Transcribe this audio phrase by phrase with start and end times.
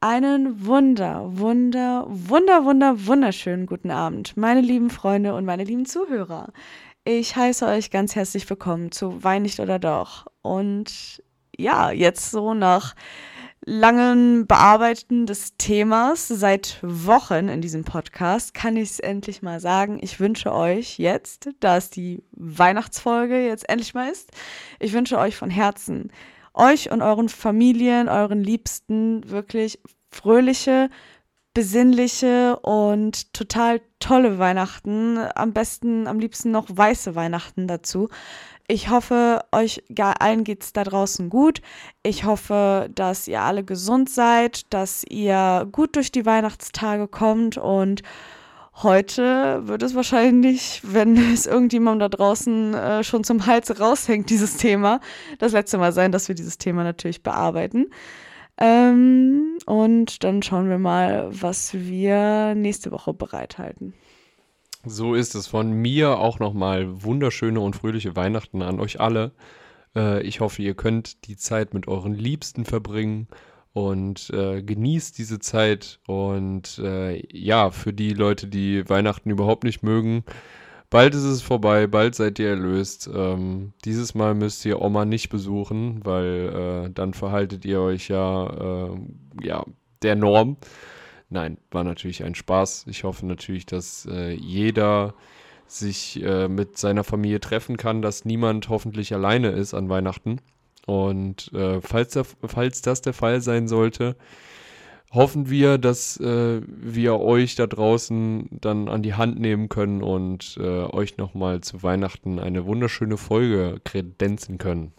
[0.00, 6.52] Einen wunder, wunder, wunder, wunder, wunderschönen guten Abend, meine lieben Freunde und meine lieben Zuhörer.
[7.04, 10.26] Ich heiße euch ganz herzlich willkommen zu Wein nicht oder doch.
[10.42, 11.22] Und
[11.56, 12.94] ja, jetzt so nach
[13.64, 19.98] langen Bearbeiten des Themas seit Wochen in diesem Podcast kann ich es endlich mal sagen.
[20.02, 24.30] Ich wünsche euch jetzt, da es die Weihnachtsfolge jetzt endlich mal ist,
[24.78, 26.12] ich wünsche euch von Herzen,
[26.56, 29.78] euch und euren Familien, euren Liebsten wirklich
[30.10, 30.90] fröhliche,
[31.54, 35.18] besinnliche und total tolle Weihnachten.
[35.34, 38.08] Am besten, am liebsten noch weiße Weihnachten dazu.
[38.68, 41.62] Ich hoffe, euch allen geht's da draußen gut.
[42.02, 48.02] Ich hoffe, dass ihr alle gesund seid, dass ihr gut durch die Weihnachtstage kommt und
[48.82, 54.56] heute wird es wahrscheinlich, wenn es irgendjemand da draußen äh, schon zum Hals raushängt, dieses
[54.56, 55.00] Thema,
[55.38, 57.86] das letzte Mal sein, dass wir dieses Thema natürlich bearbeiten.
[58.58, 63.92] Ähm, und dann schauen wir mal, was wir nächste Woche bereithalten.
[64.84, 69.32] So ist es von mir auch nochmal wunderschöne und fröhliche Weihnachten an euch alle.
[69.94, 73.28] Äh, ich hoffe, ihr könnt die Zeit mit euren Liebsten verbringen
[73.76, 76.00] und äh, genießt diese Zeit.
[76.06, 80.24] Und äh, ja, für die Leute, die Weihnachten überhaupt nicht mögen,
[80.88, 83.10] bald ist es vorbei, bald seid ihr erlöst.
[83.14, 88.46] Ähm, dieses Mal müsst ihr Oma nicht besuchen, weil äh, dann verhaltet ihr euch ja,
[88.46, 88.96] äh,
[89.42, 89.62] ja
[90.00, 90.56] der Norm.
[91.28, 92.86] Nein, war natürlich ein Spaß.
[92.88, 95.12] Ich hoffe natürlich, dass äh, jeder
[95.66, 100.40] sich äh, mit seiner Familie treffen kann, dass niemand hoffentlich alleine ist an Weihnachten.
[100.86, 104.16] Und äh, falls, der, falls das der Fall sein sollte,
[105.12, 110.56] hoffen wir, dass äh, wir euch da draußen dann an die Hand nehmen können und
[110.60, 114.92] äh, euch nochmal zu Weihnachten eine wunderschöne Folge kredenzen können.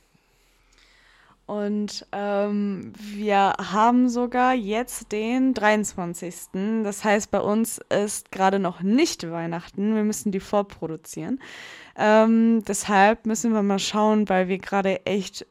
[1.46, 6.84] Und ähm, wir haben sogar jetzt den 23.
[6.84, 9.96] Das heißt, bei uns ist gerade noch nicht Weihnachten.
[9.96, 11.40] Wir müssen die vorproduzieren.
[11.96, 15.48] Ähm, deshalb müssen wir mal schauen, weil wir gerade echt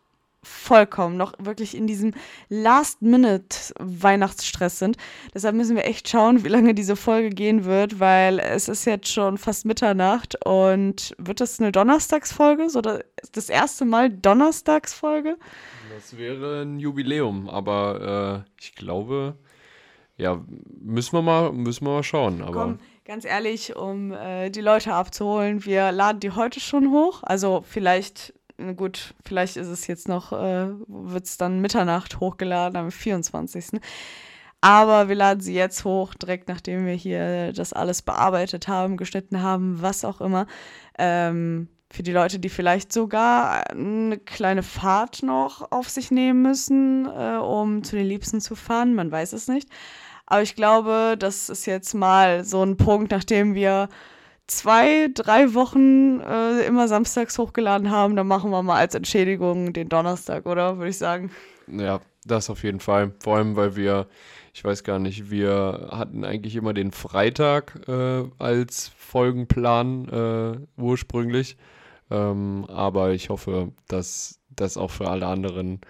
[0.46, 2.12] vollkommen noch wirklich in diesem
[2.48, 4.96] Last-Minute-Weihnachtsstress sind.
[5.34, 9.08] Deshalb müssen wir echt schauen, wie lange diese Folge gehen wird, weil es ist jetzt
[9.08, 12.70] schon fast Mitternacht und wird das eine Donnerstagsfolge?
[12.70, 15.36] So das erste Mal Donnerstagsfolge?
[15.94, 19.36] Das wäre ein Jubiläum, aber äh, ich glaube,
[20.16, 20.42] ja,
[20.80, 22.42] müssen wir mal, müssen wir mal schauen.
[22.42, 27.22] Aber Komm, ganz ehrlich, um äh, die Leute abzuholen, wir laden die heute schon hoch.
[27.22, 28.32] Also vielleicht
[28.76, 33.80] gut, vielleicht ist es jetzt noch, äh, wird es dann Mitternacht hochgeladen am 24.
[34.60, 39.42] Aber wir laden sie jetzt hoch, direkt nachdem wir hier das alles bearbeitet haben, geschnitten
[39.42, 40.46] haben, was auch immer.
[40.98, 47.06] Ähm, für die Leute, die vielleicht sogar eine kleine Fahrt noch auf sich nehmen müssen,
[47.06, 48.94] äh, um zu den Liebsten zu fahren.
[48.94, 49.68] Man weiß es nicht.
[50.26, 53.88] Aber ich glaube, das ist jetzt mal so ein Punkt, nachdem wir
[54.46, 59.88] zwei, drei Wochen äh, immer samstags hochgeladen haben, dann machen wir mal als Entschädigung den
[59.88, 60.78] Donnerstag, oder?
[60.78, 61.30] Würde ich sagen.
[61.66, 63.12] Ja, das auf jeden Fall.
[63.20, 64.06] Vor allem, weil wir,
[64.54, 71.56] ich weiß gar nicht, wir hatten eigentlich immer den Freitag äh, als Folgenplan äh, ursprünglich.
[72.10, 75.80] Ähm, aber ich hoffe, dass das auch für alle anderen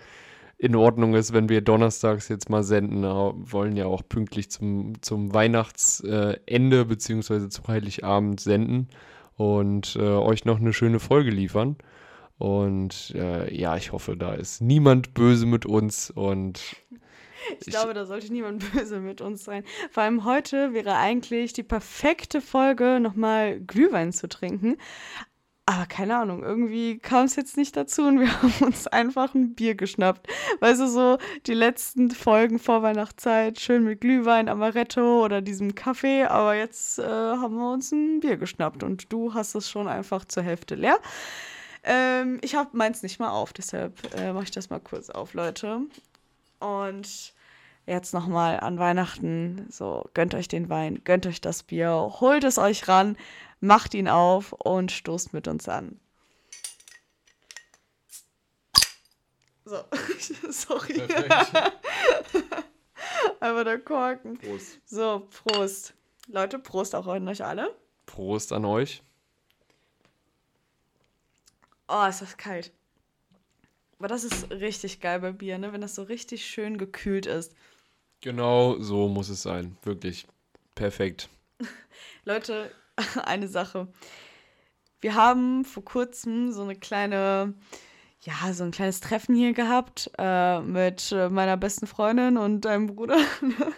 [0.58, 3.02] in Ordnung ist, wenn wir donnerstags jetzt mal senden.
[3.02, 8.88] wollen ja auch pünktlich zum, zum Weihnachtsende beziehungsweise zu Heiligabend senden
[9.36, 11.76] und äh, euch noch eine schöne Folge liefern.
[12.38, 16.60] Und äh, ja, ich hoffe, da ist niemand böse mit uns und
[17.60, 19.64] ich, ich glaube, da sollte niemand böse mit uns sein.
[19.90, 24.76] Vor allem heute wäre eigentlich die perfekte Folge, nochmal Glühwein zu trinken.
[25.68, 29.54] Aber keine Ahnung, irgendwie kam es jetzt nicht dazu und wir haben uns einfach ein
[29.54, 30.28] Bier geschnappt.
[30.60, 36.22] Weißt du, so die letzten Folgen vor Weihnachtszeit, schön mit Glühwein, Amaretto oder diesem Kaffee,
[36.22, 40.24] aber jetzt äh, haben wir uns ein Bier geschnappt und du hast es schon einfach
[40.24, 41.00] zur Hälfte leer.
[41.82, 45.34] Ähm, ich habe meins nicht mal auf, deshalb äh, mache ich das mal kurz auf,
[45.34, 45.80] Leute.
[46.60, 47.34] Und
[47.86, 52.58] jetzt nochmal an Weihnachten, so gönnt euch den Wein, gönnt euch das Bier, holt es
[52.58, 53.16] euch ran
[53.60, 56.00] macht ihn auf und stoßt mit uns an.
[59.64, 59.84] So,
[60.50, 61.02] sorry.
[63.40, 64.38] Aber der Korken.
[64.38, 64.78] Prost.
[64.86, 65.92] So, Prost.
[66.28, 67.74] Leute, Prost auch an euch alle.
[68.06, 69.02] Prost an euch.
[71.88, 72.72] Oh, ist das kalt.
[73.98, 75.72] Aber das ist richtig geil bei Bier, ne?
[75.72, 77.54] Wenn das so richtig schön gekühlt ist.
[78.20, 79.76] Genau so muss es sein.
[79.82, 80.26] Wirklich
[80.74, 81.28] perfekt.
[82.24, 82.70] Leute,
[83.24, 83.88] eine Sache.
[85.00, 87.54] Wir haben vor kurzem so eine kleine,
[88.20, 92.86] ja, so ein kleines Treffen hier gehabt äh, mit äh, meiner besten Freundin und deinem
[92.86, 93.18] Bruder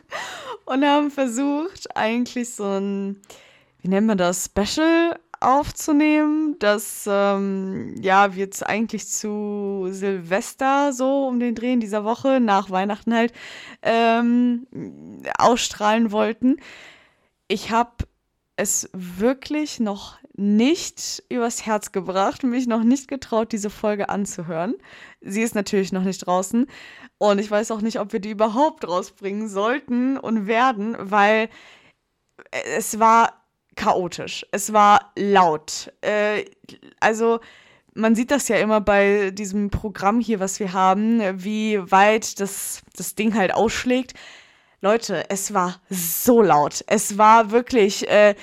[0.64, 3.20] und haben versucht, eigentlich so ein,
[3.80, 11.28] wie nennt man das, Special aufzunehmen, das ähm, ja wir jetzt eigentlich zu Silvester so
[11.28, 13.32] um den Dreh in dieser Woche nach Weihnachten halt
[13.82, 14.66] ähm,
[15.38, 16.56] ausstrahlen wollten.
[17.46, 18.07] Ich habe
[18.58, 24.74] es wirklich noch nicht übers Herz gebracht, mich noch nicht getraut, diese Folge anzuhören.
[25.20, 26.66] Sie ist natürlich noch nicht draußen
[27.18, 31.48] und ich weiß auch nicht, ob wir die überhaupt rausbringen sollten und werden, weil
[32.76, 33.46] es war
[33.76, 35.92] chaotisch, es war laut.
[36.00, 36.44] Äh,
[37.00, 37.40] also
[37.94, 42.82] man sieht das ja immer bei diesem Programm hier, was wir haben, wie weit das,
[42.96, 44.14] das Ding halt ausschlägt.
[44.80, 46.84] Leute, es war so laut.
[46.86, 48.08] Es war wirklich.
[48.08, 48.34] Äh,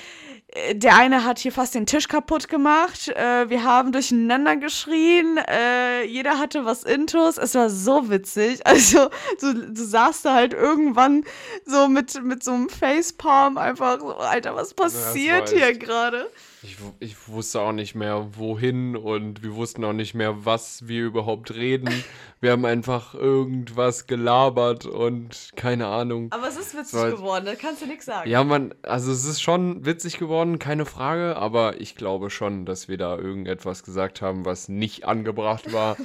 [0.71, 3.09] der eine hat hier fast den Tisch kaputt gemacht.
[3.09, 5.37] Äh, wir haben durcheinander geschrien.
[5.37, 7.37] Äh, jeder hatte was Intus.
[7.37, 8.61] Es war so witzig.
[8.65, 9.09] Also,
[9.39, 11.23] du, du saßt da halt irgendwann
[11.65, 16.29] so mit, mit so einem Facepalm einfach so, Alter, was passiert hier gerade?
[16.65, 21.05] Ich, ich wusste auch nicht mehr, wohin und wir wussten auch nicht mehr, was wir
[21.05, 22.03] überhaupt reden.
[22.41, 26.31] Wir haben einfach irgendwas gelabert und keine Ahnung.
[26.31, 28.27] Aber es ist witzig halt, geworden, da kannst du nichts sagen.
[28.27, 32.87] Ja, man, also es ist schon witzig geworden, keine Frage, aber ich glaube schon, dass
[32.87, 35.97] wir da irgendetwas gesagt haben, was nicht angebracht war.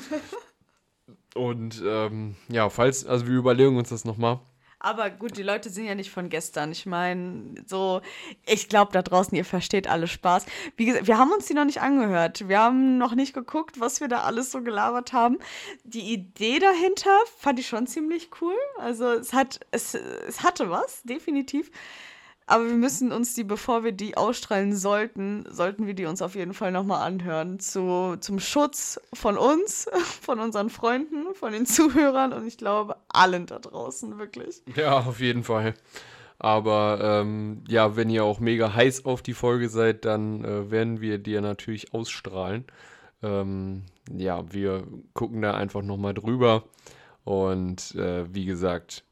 [1.34, 4.40] und ähm, ja, falls, also wir überlegen uns das nochmal.
[4.82, 6.72] Aber gut, die Leute sind ja nicht von gestern.
[6.72, 8.00] Ich meine, so,
[8.46, 10.46] ich glaube da draußen, ihr versteht alle Spaß.
[10.76, 12.48] Wie gesagt, wir haben uns die noch nicht angehört.
[12.48, 15.38] Wir haben noch nicht geguckt, was wir da alles so gelabert haben.
[15.84, 18.56] Die Idee dahinter fand ich schon ziemlich cool.
[18.78, 21.70] Also es hat, es, es hatte was, definitiv.
[22.50, 26.34] Aber wir müssen uns die, bevor wir die ausstrahlen sollten, sollten wir die uns auf
[26.34, 27.60] jeden Fall nochmal anhören.
[27.60, 29.88] Zu, zum Schutz von uns,
[30.20, 34.62] von unseren Freunden, von den Zuhörern und ich glaube allen da draußen, wirklich.
[34.74, 35.74] Ja, auf jeden Fall.
[36.40, 41.00] Aber ähm, ja, wenn ihr auch mega heiß auf die Folge seid, dann äh, werden
[41.00, 42.64] wir dir natürlich ausstrahlen.
[43.22, 46.64] Ähm, ja, wir gucken da einfach nochmal drüber.
[47.22, 49.04] Und äh, wie gesagt,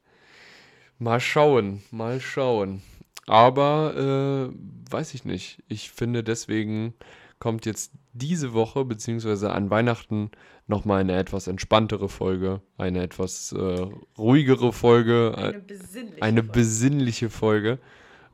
[0.98, 2.82] mal schauen, mal schauen.
[3.28, 5.62] Aber äh, weiß ich nicht.
[5.68, 6.94] Ich finde, deswegen
[7.38, 10.30] kommt jetzt diese Woche, beziehungsweise an Weihnachten,
[10.66, 13.86] nochmal eine etwas entspanntere Folge, eine etwas äh,
[14.16, 16.52] ruhigere Folge, eine äh, besinnliche, eine Folge.
[16.52, 17.78] besinnliche Folge.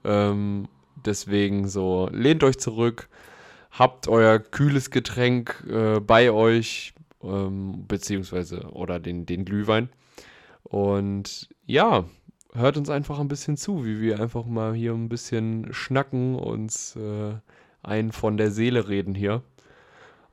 [0.05, 0.69] Ähm,
[1.05, 3.08] deswegen so, lehnt euch zurück,
[3.73, 9.88] habt euer kühles Getränk äh, bei euch, ähm, beziehungsweise oder den, den Glühwein.
[10.62, 12.05] Und ja,
[12.54, 16.96] hört uns einfach ein bisschen zu, wie wir einfach mal hier ein bisschen schnacken, uns
[16.96, 17.34] äh,
[17.82, 19.42] einen von der Seele reden hier.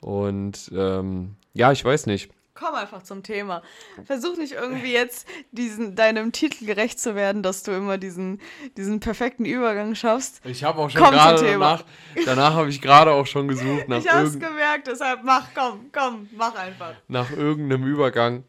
[0.02, 2.32] Und ähm, ja, ich weiß nicht.
[2.54, 3.64] Komm einfach zum Thema.
[4.06, 8.40] Versuch nicht irgendwie jetzt diesen, deinem Titel gerecht zu werden, dass du immer diesen,
[8.78, 10.42] diesen perfekten Übergang schaffst.
[10.46, 11.84] Ich habe auch schon gerade danach,
[12.26, 15.90] danach habe ich gerade auch schon gesucht nach Ich habe es gemerkt, deshalb mach, komm,
[15.92, 16.94] komm, mach einfach.
[17.08, 18.44] Nach irgendeinem Übergang.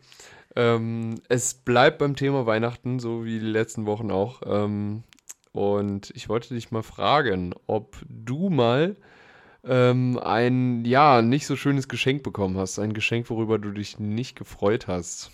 [0.54, 4.42] Ähm, es bleibt beim Thema Weihnachten, so wie die letzten Wochen auch.
[4.44, 5.02] Ähm,
[5.52, 8.96] und ich wollte dich mal fragen, ob du mal
[9.64, 12.78] ähm, ein, ja, nicht so schönes Geschenk bekommen hast.
[12.78, 15.30] Ein Geschenk, worüber du dich nicht gefreut hast.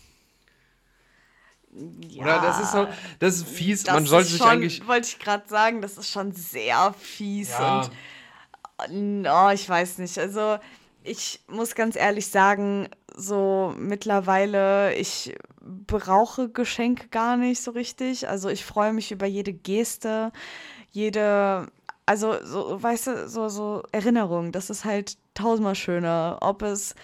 [2.09, 2.89] Ja, Oder das ist so,
[3.19, 3.85] das ist fies.
[3.85, 4.87] Das Man sollte sich eigentlich.
[4.87, 7.89] Wollte ich gerade sagen, das ist schon sehr fies ja.
[8.89, 10.19] und oh, ich weiß nicht.
[10.19, 10.59] Also
[11.09, 18.29] ich muss ganz ehrlich sagen, so mittlerweile, ich brauche Geschenke gar nicht so richtig.
[18.29, 20.33] Also ich freue mich über jede Geste,
[20.91, 21.67] jede,
[22.07, 24.53] also so, weißt du, so, so Erinnerung.
[24.53, 26.39] Das ist halt tausendmal schöner.
[26.41, 26.95] Ob es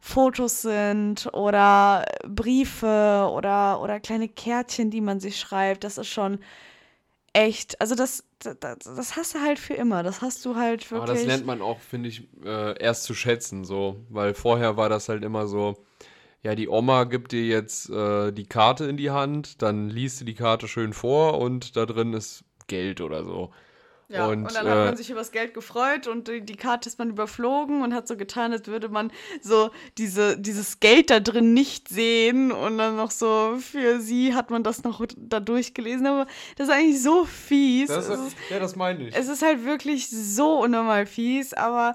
[0.00, 6.38] Fotos sind oder Briefe oder, oder kleine Kärtchen, die man sich schreibt, das ist schon
[7.32, 10.02] echt, also das, das, das hast du halt für immer.
[10.02, 11.02] Das hast du halt wirklich.
[11.02, 14.04] Aber das lernt man auch, finde ich, äh, erst zu schätzen, so.
[14.08, 15.76] Weil vorher war das halt immer so,
[16.42, 20.24] ja, die Oma gibt dir jetzt äh, die Karte in die Hand, dann liest du
[20.24, 23.50] die Karte schön vor und da drin ist Geld oder so.
[24.10, 26.56] Ja, und, und dann äh, hat man sich über das Geld gefreut und die, die,
[26.56, 31.10] Karte ist man überflogen und hat so getan, als würde man so diese, dieses Geld
[31.10, 35.38] da drin nicht sehen und dann noch so für sie hat man das noch da
[35.38, 36.08] durchgelesen.
[36.08, 36.26] Aber
[36.56, 37.86] das ist eigentlich so fies.
[37.86, 39.16] Das ist, ja, das meine ich.
[39.16, 41.94] Es ist halt wirklich so unnormal fies, aber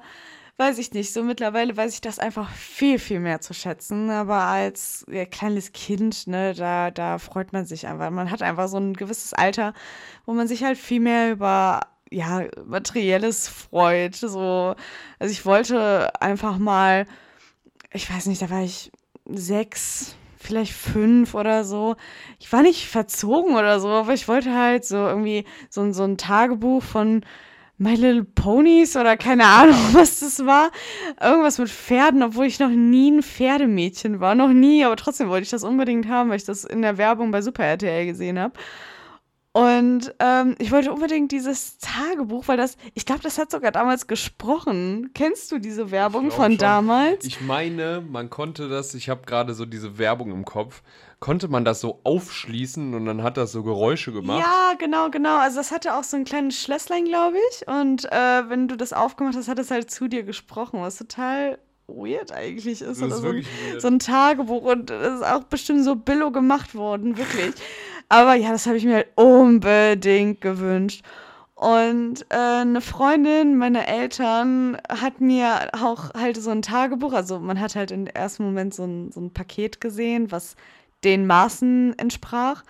[0.58, 1.12] weiß ich nicht.
[1.12, 4.10] So mittlerweile weiß ich das einfach viel, viel mehr zu schätzen.
[4.10, 8.10] Aber als ja, kleines Kind, ne, da, da freut man sich einfach.
[8.10, 9.74] Man hat einfach so ein gewisses Alter,
[10.26, 11.82] wo man sich halt viel mehr über
[12.16, 14.16] ja, materielles freut.
[14.16, 14.76] So,
[15.20, 17.06] also ich wollte einfach mal
[17.96, 18.92] ich weiß nicht, da war ich
[19.26, 21.96] sechs, vielleicht fünf oder so.
[22.40, 26.18] Ich war nicht verzogen oder so, aber ich wollte halt so irgendwie so, so ein
[26.18, 27.22] Tagebuch von
[27.78, 30.72] My Little Ponies oder keine Ahnung, was das war.
[31.22, 34.36] Irgendwas mit Pferden, obwohl ich noch nie ein Pferdemädchen war.
[34.36, 37.32] Noch nie, aber trotzdem wollte ich das unbedingt haben, weil ich das in der Werbung
[37.32, 38.54] bei Super RTL gesehen habe.
[39.56, 44.06] Und ähm, ich wollte unbedingt dieses Tagebuch, weil das, ich glaube, das hat sogar damals
[44.06, 45.12] gesprochen.
[45.14, 46.58] Kennst du diese Werbung von schon.
[46.58, 47.24] damals?
[47.24, 50.84] Ich meine, man konnte das, ich habe gerade so diese Werbung im Kopf,
[51.22, 54.44] konnte man das so aufschließen und dann hat das so Geräusche gemacht.
[54.46, 55.38] Ja, genau, genau.
[55.38, 57.66] Also das hatte auch so ein kleines Schlösslein, glaube ich.
[57.66, 61.60] Und äh, wenn du das aufgemacht hast, hat es halt zu dir gesprochen, was total
[61.88, 63.02] weird eigentlich ist.
[63.02, 63.46] Das ist so, ein,
[63.78, 67.54] so ein Tagebuch und das ist auch bestimmt so billo gemacht worden, wirklich.
[68.10, 71.04] Aber ja, das habe ich mir halt unbedingt gewünscht.
[71.56, 77.62] Und äh, eine Freundin meiner Eltern hat mir auch halt so ein Tagebuch, also man
[77.62, 80.56] hat halt im ersten Moment so ein, so ein Paket gesehen, was
[81.06, 82.64] den Maßen entsprach.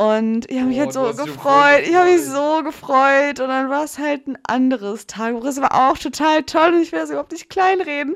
[0.00, 1.82] Und ich habe mich oh, halt so gefreut.
[1.84, 3.40] Ich habe mich so gefreut.
[3.40, 5.44] Und dann war es halt ein anderes Tagebuch.
[5.44, 8.14] Es war auch total toll und ich will das überhaupt nicht kleinreden.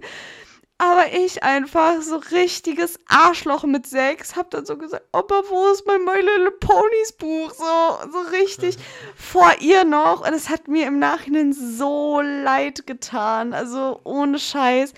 [0.83, 5.87] Aber ich einfach so richtiges Arschloch mit sechs hab dann so gesagt, Opa, wo ist
[5.87, 7.53] mein My Little Ponies Buch?
[7.53, 8.79] So, so richtig
[9.15, 10.27] vor ihr noch.
[10.27, 13.55] Und es hat mir im Nachhinein so leid getan.
[13.55, 14.93] Also ohne Scheiß.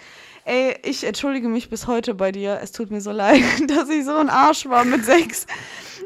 [0.46, 2.60] Ey, ich entschuldige mich bis heute bei dir.
[2.62, 5.46] Es tut mir so leid, dass ich so ein Arsch war mit sechs.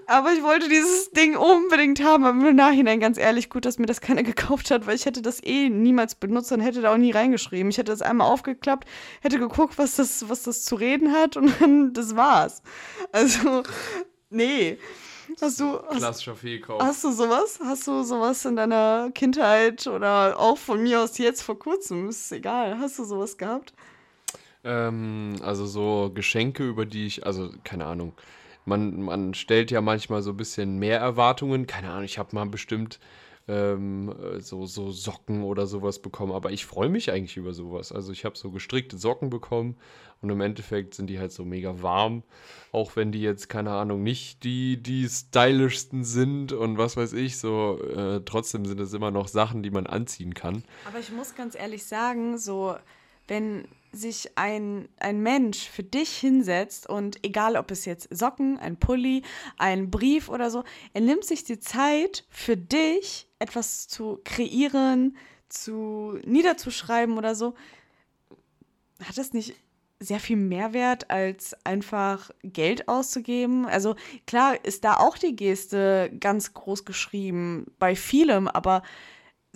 [0.09, 2.25] Aber ich wollte dieses Ding unbedingt haben.
[2.25, 5.21] Aber im Nachhinein ganz ehrlich, gut, dass mir das keiner gekauft hat, weil ich hätte
[5.21, 7.69] das eh niemals benutzt und hätte da auch nie reingeschrieben.
[7.71, 8.89] Ich hätte das einmal aufgeklappt,
[9.21, 12.63] hätte geguckt, was das, was das zu reden hat und dann das war's.
[13.13, 13.63] Also,
[14.31, 14.79] nee.
[15.43, 16.83] Hast du, Klassischer Fehlkauf.
[16.83, 17.61] Hast du sowas?
[17.63, 22.09] Hast du sowas in deiner Kindheit oder auch von mir aus jetzt vor kurzem?
[22.09, 22.79] Ist egal.
[22.79, 23.75] Hast du sowas gehabt?
[24.65, 28.15] Ähm, also so Geschenke, über die ich, also keine Ahnung,
[28.69, 31.67] man, man stellt ja manchmal so ein bisschen mehr Erwartungen.
[31.67, 33.01] Keine Ahnung, ich habe mal bestimmt
[33.49, 37.93] ähm, so, so Socken oder sowas bekommen, aber ich freue mich eigentlich über sowas.
[37.93, 39.77] Also ich habe so gestrickte Socken bekommen
[40.21, 42.23] und im Endeffekt sind die halt so mega warm,
[42.73, 47.39] auch wenn die jetzt, keine Ahnung, nicht die, die stylischsten sind und was weiß ich,
[47.39, 50.65] so äh, trotzdem sind es immer noch Sachen, die man anziehen kann.
[50.87, 52.77] Aber ich muss ganz ehrlich sagen, so
[53.29, 53.67] wenn
[53.99, 59.23] sich ein, ein Mensch für dich hinsetzt und egal ob es jetzt Socken, ein Pulli,
[59.59, 60.65] ein Brief oder so,
[60.95, 65.17] er nimmt sich die Zeit für dich etwas zu kreieren,
[65.49, 67.55] zu niederzuschreiben oder so,
[69.05, 69.55] hat das nicht
[70.01, 73.67] sehr viel Mehrwert, als einfach Geld auszugeben.
[73.67, 78.83] Also klar ist da auch die Geste ganz groß geschrieben bei vielem, aber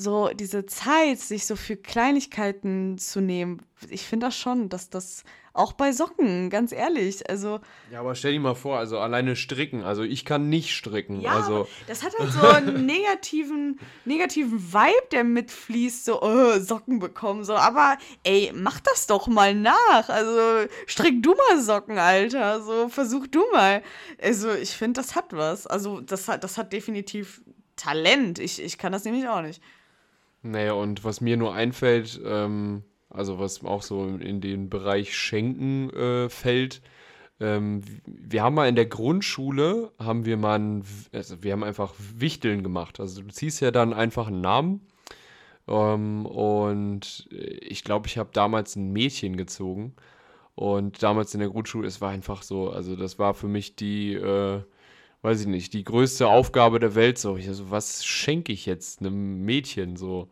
[0.03, 5.25] so diese Zeit, sich so für Kleinigkeiten zu nehmen, ich finde das schon, dass das
[5.55, 7.61] auch bei Socken, ganz ehrlich, also.
[7.91, 11.33] Ja, aber stell dir mal vor, also alleine stricken, also ich kann nicht stricken, ja,
[11.33, 11.69] also.
[11.87, 17.55] Das hat halt so einen negativen, negativen Vibe, der mitfließt, so, oh, Socken bekommen, so,
[17.55, 23.27] aber ey, mach das doch mal nach, also strick du mal Socken, Alter, so, versuch
[23.27, 23.83] du mal.
[24.23, 27.43] Also, ich finde, das hat was, also, das hat, das hat definitiv
[27.77, 29.63] Talent, ich, ich kann das nämlich auch nicht.
[30.43, 35.91] Naja, und was mir nur einfällt, ähm, also was auch so in den Bereich Schenken
[35.91, 36.83] äh, fällt,
[37.41, 41.95] ähm, wir haben mal in der Grundschule, haben wir mal, ein, also wir haben einfach
[42.17, 43.01] Wichteln gemacht.
[43.01, 44.81] Also du ziehst ja dann einfach einen Namen
[45.69, 49.95] ähm, und ich glaube, ich habe damals ein Mädchen gezogen
[50.55, 54.15] und damals in der Grundschule, es war einfach so, also das war für mich die...
[54.15, 54.63] Äh,
[55.23, 57.19] weiß ich nicht, die größte Aufgabe der Welt.
[57.19, 59.97] So, ich so, was schenke ich jetzt einem Mädchen?
[59.97, 60.29] So,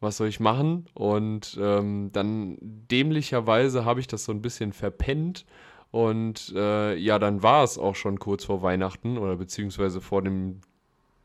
[0.00, 0.86] was soll ich machen?
[0.94, 5.46] Und ähm, dann dämlicherweise habe ich das so ein bisschen verpennt.
[5.90, 10.60] Und äh, ja, dann war es auch schon kurz vor Weihnachten oder beziehungsweise vor dem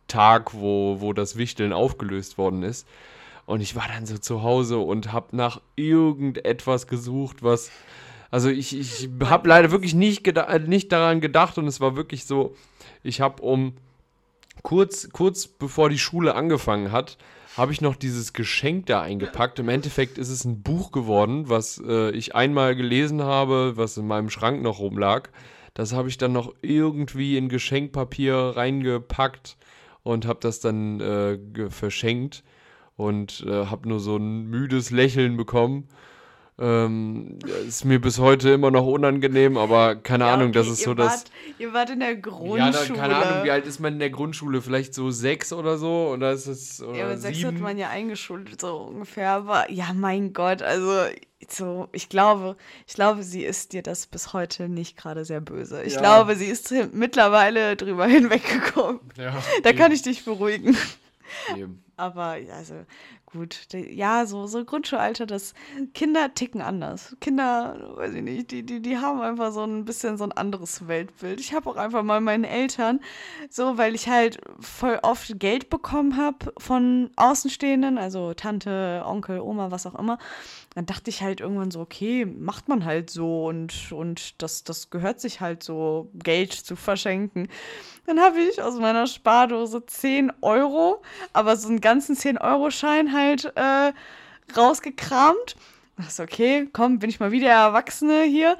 [0.07, 2.87] Tag, wo, wo das Wichteln aufgelöst worden ist.
[3.45, 7.71] Und ich war dann so zu Hause und habe nach irgendetwas gesucht, was.
[8.31, 10.31] Also ich, ich habe leider wirklich nicht,
[10.67, 12.55] nicht daran gedacht und es war wirklich so,
[13.03, 13.73] ich habe um
[14.63, 17.17] kurz, kurz bevor die Schule angefangen hat,
[17.57, 19.59] habe ich noch dieses Geschenk da eingepackt.
[19.59, 24.07] Im Endeffekt ist es ein Buch geworden, was äh, ich einmal gelesen habe, was in
[24.07, 25.29] meinem Schrank noch rumlag.
[25.73, 29.57] Das habe ich dann noch irgendwie in Geschenkpapier reingepackt
[30.03, 32.43] und habe das dann äh, verschenkt
[32.95, 35.87] und äh, habe nur so ein müdes Lächeln bekommen.
[36.61, 40.83] Ähm, ist mir bis heute immer noch unangenehm, aber keine Ja, Ahnung, okay, das ist
[40.83, 41.11] so ihr das.
[41.13, 42.71] Wart, ihr wart in der Ja, Grundschule.
[42.71, 44.61] da, keine Ahnung, wie alt ist man in der Grundschule?
[44.61, 46.09] Vielleicht so sechs oder so?
[46.13, 47.63] Oder ist es oder Ja, mit sechs wird sieben?
[47.63, 49.29] man ja eingeschult, so ungefähr.
[49.31, 50.91] Aber ja, mein Gott, also
[51.49, 55.81] so, ich glaube, ich glaube, sie ist dir das bis heute nicht gerade sehr böse.
[55.83, 55.99] Ich Ja.
[56.01, 58.99] glaube, sie ist mittlerweile drüber hinweggekommen.
[59.17, 60.75] ja, Da kann ich dich beruhigen.
[61.55, 61.83] Eben.
[61.97, 62.85] Aber also
[63.25, 65.53] gut, ja, so, so Grundschulalter, das
[65.93, 67.15] Kinder ticken anders.
[67.19, 70.87] Kinder, weiß ich nicht, die, die, die haben einfach so ein bisschen so ein anderes
[70.87, 71.39] Weltbild.
[71.41, 73.01] Ich habe auch einfach mal meinen Eltern,
[73.49, 79.69] so, weil ich halt voll oft Geld bekommen habe von Außenstehenden, also Tante, Onkel, Oma,
[79.69, 80.17] was auch immer.
[80.75, 84.89] Dann dachte ich halt irgendwann so, okay, macht man halt so und, und das, das
[84.89, 87.47] gehört sich halt so, Geld zu verschenken.
[88.05, 91.01] Dann habe ich aus meiner Spardose 10 Euro,
[91.33, 93.93] aber so einen ganzen 10-Euro-Schein halt äh,
[94.55, 95.55] rausgekramt.
[95.97, 98.57] Ach so, okay, komm, bin ich mal wieder Erwachsene hier.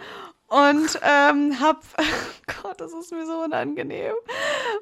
[0.50, 1.84] Und ähm, hab,
[2.64, 4.14] Gott, das ist mir so unangenehm.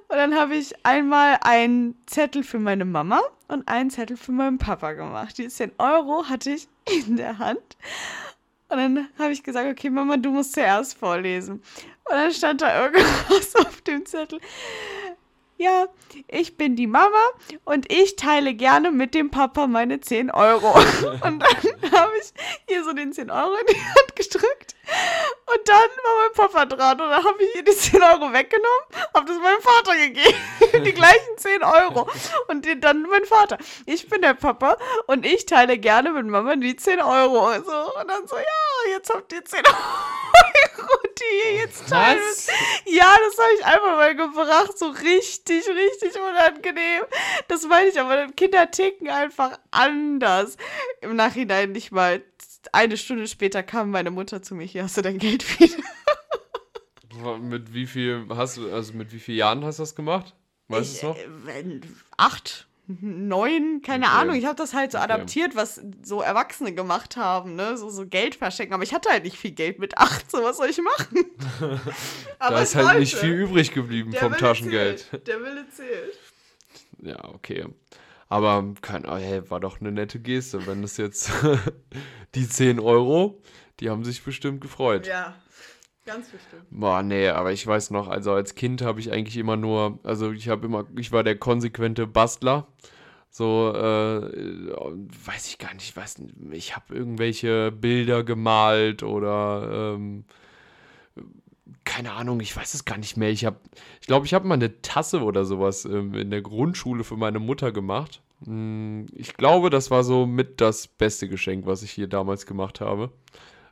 [0.08, 4.58] Und dann habe ich einmal einen Zettel für meine Mama und einen Zettel für meinen
[4.58, 5.38] Papa gemacht.
[5.38, 7.78] Die 10 Euro hatte ich in der Hand.
[8.70, 11.56] Und dann habe ich gesagt, okay, Mama, du musst zuerst vorlesen.
[12.06, 14.40] Und dann stand da irgendwas auf dem Zettel.
[15.58, 15.88] Ja,
[16.28, 17.18] ich bin die Mama
[17.66, 20.72] und ich teile gerne mit dem Papa meine 10 Euro.
[21.24, 22.32] Und dann habe ich
[22.68, 24.77] hier so den 10 Euro in die Hand gedrückt.
[25.46, 28.86] Und dann war mein Papa dran und dann habe ich ihr die 10 Euro weggenommen,
[29.14, 30.38] habe das meinem Vater gegeben.
[30.86, 32.08] Die gleichen 10 Euro.
[32.48, 33.58] Und die- dann mein Vater.
[33.86, 34.78] Ich bin der Papa
[35.08, 37.52] und ich teile gerne mit Mama die 10 Euro.
[37.64, 42.52] So, und dann so, ja, jetzt habt ihr 10 Euro, die ihr jetzt müsst.
[42.86, 44.78] Ja, das habe ich einfach mal gebracht.
[44.78, 47.04] So richtig, richtig unangenehm.
[47.48, 50.58] Das meine ich, aber Kinder ticken einfach anders.
[51.02, 52.22] Im Nachhinein nicht mal.
[52.74, 55.78] Eine Stunde später kam meine Mutter zu mir, hier hast du dein Geld wieder.
[57.40, 60.36] Mit wie viel hast du, also mit wie vielen Jahren hast du das gemacht?
[60.68, 61.18] Weißt du es noch?
[61.18, 61.80] äh,
[62.18, 64.16] acht, neun, keine Okay.
[64.16, 64.36] Ahnung.
[64.36, 65.06] Ich habe das halt so Okay.
[65.12, 67.76] adaptiert, was so Erwachsene gemacht haben, ne?
[67.78, 68.74] So, so Geld verschenken.
[68.74, 70.30] Aber ich hatte halt nicht viel Geld mit acht.
[70.30, 71.26] So, was soll ich machen?
[72.40, 73.26] Da ist halt nicht wollte.
[73.26, 75.00] viel übrig geblieben Der vom Taschengeld.
[75.10, 75.28] Zählt.
[75.28, 76.18] Der Wille zählt.
[77.02, 77.66] Ja, okay.
[78.30, 81.32] Aber kein, oh, hey, war doch eine nette Geste, wenn das jetzt
[82.36, 83.42] die 10 Euro,
[83.80, 85.08] die haben sich bestimmt gefreut.
[85.08, 85.36] Ja,
[86.06, 86.66] ganz bestimmt.
[86.70, 90.32] Boah, nee, aber ich weiß noch, also als Kind habe ich eigentlich immer nur, also
[90.32, 92.68] ich habe immer, ich war der konsequente Bastler.
[93.30, 94.22] So, äh,
[95.26, 100.26] weiß ich gar nicht, ich weiß nicht, ich habe irgendwelche Bilder gemalt oder, ähm,
[101.88, 103.30] keine Ahnung, ich weiß es gar nicht mehr.
[103.30, 103.58] Ich habe,
[104.02, 107.40] ich glaube, ich habe mal eine Tasse oder sowas ähm, in der Grundschule für meine
[107.40, 108.22] Mutter gemacht.
[108.46, 112.82] Hm, Ich glaube, das war so mit das beste Geschenk, was ich hier damals gemacht
[112.82, 113.12] habe.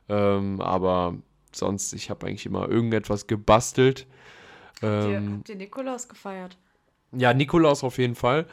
[0.08, 1.16] Ähm, aber
[1.52, 4.06] sonst, ich habe eigentlich immer irgendetwas gebastelt.
[4.82, 6.56] Habt ihr, Ähm, habt ihr Nikolaus gefeiert?
[7.12, 8.46] ja, Nikolaus auf jeden Fall.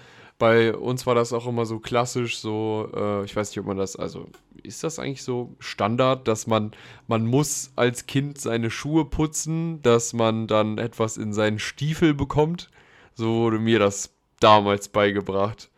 [0.43, 3.77] Bei uns war das auch immer so klassisch, so, äh, ich weiß nicht, ob man
[3.77, 4.27] das, also
[4.61, 6.73] ist das eigentlich so Standard, dass man,
[7.07, 12.69] man muss als Kind seine Schuhe putzen, dass man dann etwas in seinen Stiefel bekommt?
[13.13, 15.69] So wurde mir das damals beigebracht.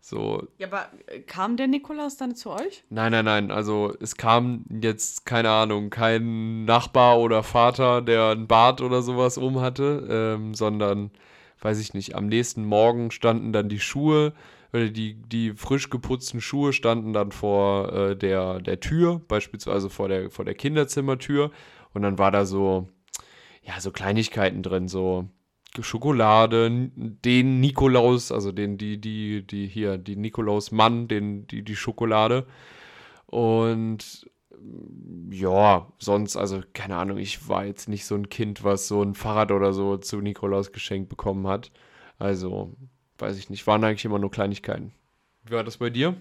[0.00, 2.84] So, Ja, aber äh, kam der Nikolaus dann zu euch?
[2.88, 3.50] Nein, nein, nein.
[3.50, 9.36] Also es kam jetzt, keine Ahnung, kein Nachbar oder Vater, der einen Bart oder sowas
[9.36, 11.10] um hatte, ähm, sondern,
[11.60, 14.32] weiß ich nicht, am nächsten Morgen standen dann die Schuhe,
[14.72, 20.08] oder die, die frisch geputzten Schuhe standen dann vor äh, der, der Tür, beispielsweise vor
[20.08, 21.50] der, vor der Kinderzimmertür.
[21.94, 22.88] Und dann war da so,
[23.62, 25.28] ja, so Kleinigkeiten drin, so
[25.80, 32.46] Schokolade, den Nikolaus, also den, die, die, die hier, die Nikolaus-Mann, den, die, die Schokolade.
[33.26, 34.28] Und
[35.30, 39.14] ja, sonst, also keine Ahnung, ich war jetzt nicht so ein Kind, was so ein
[39.14, 41.70] Fahrrad oder so zu Nikolaus geschenkt bekommen hat.
[42.18, 42.72] Also,
[43.18, 44.92] weiß ich nicht, waren eigentlich immer nur Kleinigkeiten.
[45.44, 46.16] Wie war das bei dir?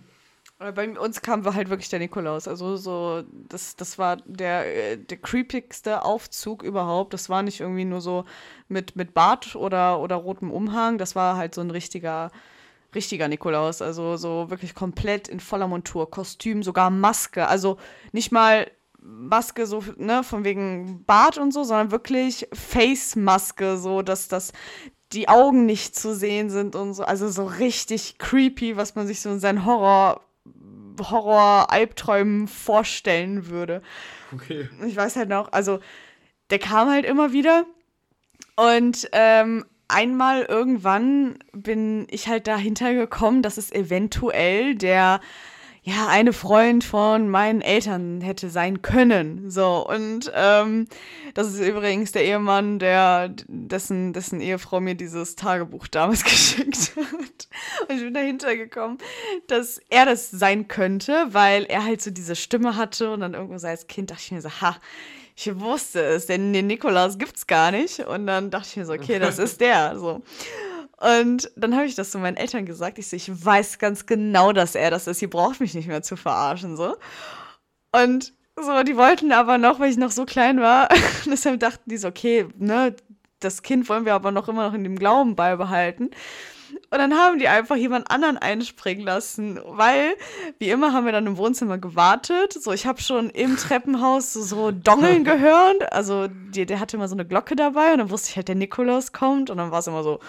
[0.59, 2.47] Äh, Bei uns kam halt wirklich der Nikolaus.
[2.47, 7.13] Also so, das, das war der, äh, der creepigste Aufzug überhaupt.
[7.13, 8.25] Das war nicht irgendwie nur so
[8.67, 10.97] mit, mit Bart oder, oder rotem Umhang.
[10.97, 12.31] Das war halt so ein richtiger,
[12.95, 13.81] richtiger Nikolaus.
[13.81, 16.09] Also so wirklich komplett in voller Montur.
[16.09, 17.47] Kostüm, sogar Maske.
[17.47, 17.77] Also
[18.11, 18.69] nicht mal
[18.99, 24.51] Maske so, ne, von wegen Bart und so, sondern wirklich Face-Maske, so dass das
[25.13, 27.03] die Augen nicht zu sehen sind und so.
[27.03, 30.21] Also so richtig creepy, was man sich so in seinen Horror,
[30.99, 33.81] Horror-Albträumen vorstellen würde.
[34.33, 34.69] Okay.
[34.85, 35.79] Ich weiß halt noch, also
[36.49, 37.65] der kam halt immer wieder
[38.55, 45.19] und ähm, einmal irgendwann bin ich halt dahinter gekommen, dass es eventuell der
[45.87, 49.49] ja, eine Freund von meinen Eltern hätte sein können.
[49.49, 50.85] So, und ähm,
[51.33, 57.47] das ist übrigens der Ehemann, der, dessen, dessen Ehefrau mir dieses Tagebuch damals geschickt hat.
[57.87, 58.97] Und ich bin dahinter gekommen,
[59.47, 63.57] dass er das sein könnte, weil er halt so diese Stimme hatte und dann irgendwo
[63.57, 64.75] so als Kind dachte ich mir so, ha,
[65.39, 67.99] ich wusste es, denn den Nikolaus gibt's gar nicht.
[67.99, 69.97] Und dann dachte ich mir so, okay, das ist der.
[69.99, 70.23] So.
[70.99, 72.97] Und dann habe ich das zu meinen Eltern gesagt.
[72.97, 75.21] Ich so, ich weiß ganz genau, dass er das ist.
[75.21, 76.97] Ihr braucht mich nicht mehr zu verarschen, so.
[77.91, 80.89] Und so, die wollten aber noch, weil ich noch so klein war,
[81.25, 82.95] deshalb dachten die so, okay, ne,
[83.39, 86.09] das Kind wollen wir aber noch immer noch in dem Glauben beibehalten.
[86.89, 90.15] Und dann haben die einfach jemand anderen einspringen lassen, weil,
[90.57, 92.53] wie immer, haben wir dann im Wohnzimmer gewartet.
[92.53, 95.91] So, ich habe schon im Treppenhaus so, so Dongeln gehört.
[95.91, 98.55] Also, die, der hatte immer so eine Glocke dabei und dann wusste ich halt, der
[98.55, 99.49] Nikolaus kommt.
[99.49, 100.19] Und dann war es immer so,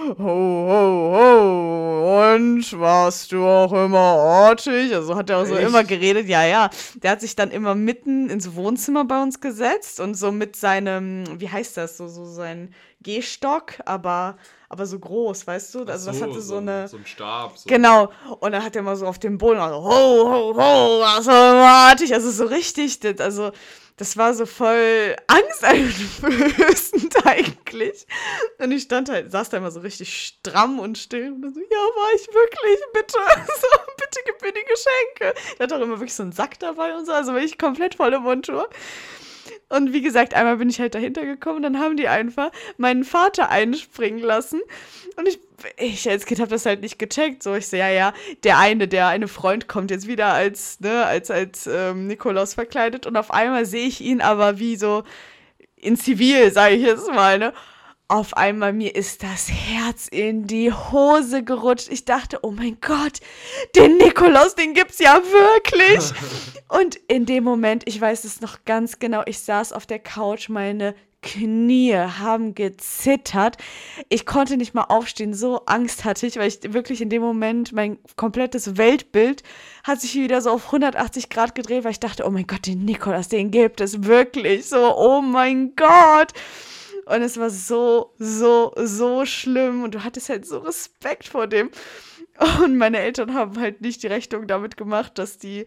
[0.00, 4.94] ho, ho, ho, und warst du auch immer ortig?
[4.94, 5.68] Also hat er auch so Echt?
[5.68, 6.70] immer geredet, ja, ja.
[7.02, 11.24] Der hat sich dann immer mitten ins Wohnzimmer bei uns gesetzt und so mit seinem,
[11.40, 14.36] wie heißt das, so, so sein Gehstock, aber
[14.72, 15.78] aber so groß, weißt du?
[15.80, 16.86] Also so, das hatte so, so, eine.
[16.86, 17.58] So ein Stab.
[17.58, 17.68] So.
[17.68, 18.12] Genau.
[18.38, 22.04] Und dann hat er immer so auf dem Boden, also, ho, ho, ho, was warte
[22.04, 22.14] ich?
[22.14, 23.50] Also so richtig, also
[24.00, 28.06] das war so voll angsteinflößend eigentlich.
[28.56, 31.66] Und ich stand halt, saß da immer so richtig stramm und still und so, ja,
[31.66, 35.38] war ich wirklich, bitte, so, bitte gib mir die Geschenke.
[35.58, 37.96] Er hat auch immer wirklich so einen Sack dabei und so, also war ich komplett
[37.96, 38.70] volle Montur.
[39.70, 43.50] Und wie gesagt, einmal bin ich halt dahinter gekommen, dann haben die einfach meinen Vater
[43.50, 44.60] einspringen lassen.
[45.16, 45.38] Und ich,
[45.78, 47.42] ich als Kind habe das halt nicht gecheckt.
[47.42, 51.06] So, ich so, ja, ja, der eine, der eine Freund kommt jetzt wieder als, ne,
[51.06, 53.06] als, als ähm, Nikolaus verkleidet.
[53.06, 55.04] Und auf einmal sehe ich ihn aber wie so
[55.76, 57.52] in Zivil, sage ich jetzt mal, ne?
[58.10, 61.88] Auf einmal mir ist das Herz in die Hose gerutscht.
[61.90, 63.20] Ich dachte, oh mein Gott,
[63.76, 66.10] den Nikolaus, den gibt's ja wirklich.
[66.68, 70.48] Und in dem Moment, ich weiß es noch ganz genau, ich saß auf der Couch,
[70.48, 73.58] meine Knie haben gezittert.
[74.08, 77.72] Ich konnte nicht mal aufstehen, so Angst hatte ich, weil ich wirklich in dem Moment
[77.72, 79.44] mein komplettes Weltbild
[79.84, 82.84] hat sich wieder so auf 180 Grad gedreht, weil ich dachte, oh mein Gott, den
[82.84, 84.66] Nikolaus, den gibt es wirklich.
[84.66, 86.32] So, oh mein Gott.
[87.06, 89.82] Und es war so, so, so schlimm.
[89.82, 91.70] Und du hattest halt so Respekt vor dem.
[92.62, 95.66] Und meine Eltern haben halt nicht die Rechnung damit gemacht, dass die,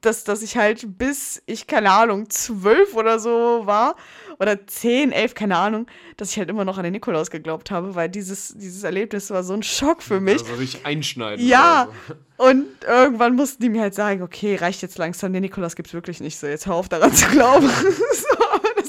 [0.00, 3.96] dass, dass ich halt bis ich, keine Ahnung, zwölf oder so war,
[4.38, 7.94] oder zehn, elf, keine Ahnung, dass ich halt immer noch an den Nikolaus geglaubt habe,
[7.94, 10.42] weil dieses, dieses Erlebnis war so ein Schock für mich.
[10.42, 11.46] Also richtig einschneiden.
[11.46, 11.88] Ja.
[12.06, 12.14] So.
[12.44, 16.20] Und irgendwann mussten die mir halt sagen, okay, reicht jetzt langsam, den Nikolaus gibt's wirklich
[16.20, 17.68] nicht so, jetzt hör auf daran zu glauben.
[18.12, 18.38] so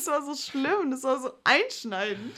[0.10, 2.34] war so schlimm, das war so einschneidend.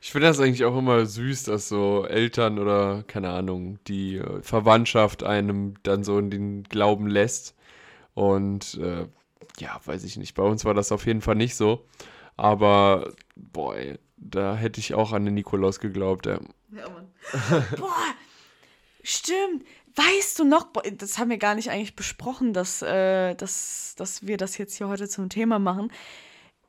[0.00, 4.42] Ich finde das eigentlich auch immer süß, dass so Eltern oder, keine Ahnung, die äh,
[4.42, 7.54] Verwandtschaft einem dann so in den Glauben lässt.
[8.12, 9.06] Und äh,
[9.58, 10.34] ja, weiß ich nicht.
[10.34, 11.86] Bei uns war das auf jeden Fall nicht so.
[12.36, 16.26] Aber, boy, da hätte ich auch an den Nikolaus geglaubt.
[16.26, 17.08] Ja, ja Mann.
[17.78, 18.14] boah,
[19.02, 19.64] stimmt.
[19.96, 24.36] Weißt du noch, das haben wir gar nicht eigentlich besprochen, dass, äh, dass, dass wir
[24.36, 25.92] das jetzt hier heute zum Thema machen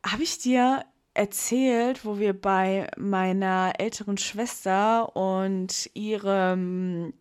[0.05, 7.13] habe ich dir erzählt, wo wir bei meiner älteren Schwester und ihrem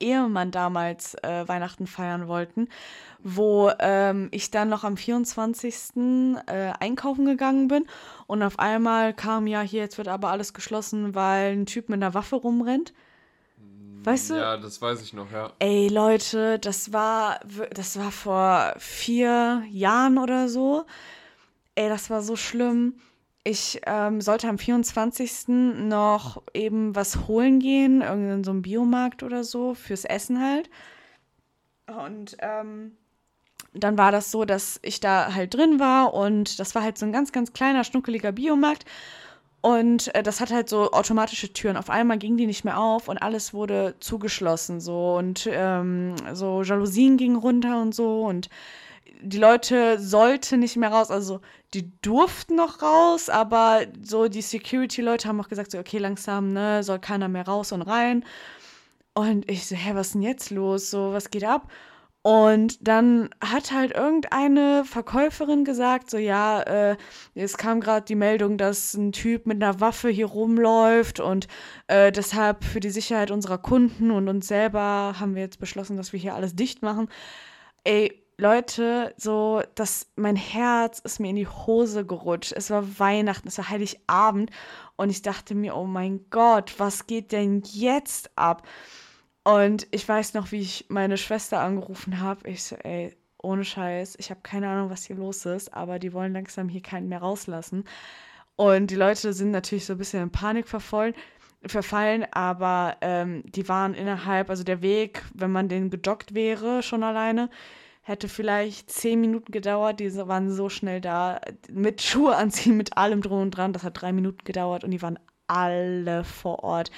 [0.00, 2.68] Ehemann damals äh, Weihnachten feiern wollten,
[3.22, 5.74] wo ähm, ich dann noch am 24.
[6.46, 7.86] Äh, einkaufen gegangen bin
[8.26, 12.02] und auf einmal kam ja, hier, jetzt wird aber alles geschlossen, weil ein Typ mit
[12.02, 12.92] einer Waffe rumrennt.
[14.02, 14.34] Weißt du?
[14.34, 15.52] Ja, das weiß ich noch, ja.
[15.58, 20.86] Ey, Leute, das war, das war vor vier Jahren oder so.
[21.74, 22.94] Ey, das war so schlimm.
[23.42, 25.48] Ich ähm, sollte am 24.
[25.48, 30.68] noch eben was holen gehen, irgendein so einem Biomarkt oder so, fürs Essen halt.
[31.86, 32.92] Und ähm,
[33.72, 37.06] dann war das so, dass ich da halt drin war und das war halt so
[37.06, 38.84] ein ganz, ganz kleiner, schnuckeliger Biomarkt.
[39.62, 41.76] Und äh, das hat halt so automatische Türen.
[41.76, 46.62] Auf einmal gingen die nicht mehr auf und alles wurde zugeschlossen so und ähm, so
[46.62, 48.48] Jalousien gingen runter und so und
[49.22, 51.40] die Leute sollten nicht mehr raus, also
[51.74, 56.82] die durften noch raus, aber so die Security-Leute haben auch gesagt, so, okay, langsam, ne,
[56.82, 58.24] soll keiner mehr raus und rein.
[59.14, 60.90] Und ich so, hä, was ist denn jetzt los?
[60.90, 61.68] So, was geht ab?
[62.22, 66.96] Und dann hat halt irgendeine Verkäuferin gesagt, so ja, äh,
[67.34, 71.48] es kam gerade die Meldung, dass ein Typ mit einer Waffe hier rumläuft und
[71.86, 76.12] äh, deshalb für die Sicherheit unserer Kunden und uns selber haben wir jetzt beschlossen, dass
[76.12, 77.08] wir hier alles dicht machen.
[77.84, 82.52] Ey, Leute, so, dass mein Herz ist mir in die Hose gerutscht.
[82.52, 84.50] Es war Weihnachten, es war Heiligabend
[84.96, 88.66] und ich dachte mir, oh mein Gott, was geht denn jetzt ab?
[89.44, 92.48] Und ich weiß noch, wie ich meine Schwester angerufen habe.
[92.48, 96.14] Ich so, ey, ohne Scheiß, ich habe keine Ahnung, was hier los ist, aber die
[96.14, 97.84] wollen langsam hier keinen mehr rauslassen.
[98.56, 101.14] Und die Leute sind natürlich so ein bisschen in Panik verfallen,
[101.66, 107.02] verfallen aber ähm, die waren innerhalb, also der Weg, wenn man den gejoggt wäre, schon
[107.02, 107.50] alleine,
[108.00, 110.00] hätte vielleicht zehn Minuten gedauert.
[110.00, 113.72] Die waren so schnell da, mit Schuhe anziehen, mit allem drum und dran.
[113.72, 116.90] Das hat drei Minuten gedauert und die waren alle vor Ort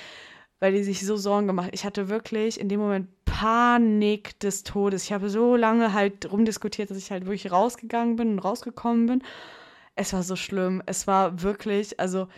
[0.62, 1.70] weil die sich so Sorgen gemacht.
[1.72, 5.02] Ich hatte wirklich in dem Moment Panik des Todes.
[5.02, 9.24] Ich habe so lange halt rumdiskutiert, dass ich halt wirklich rausgegangen bin und rausgekommen bin.
[9.96, 10.80] Es war so schlimm.
[10.86, 12.28] Es war wirklich, also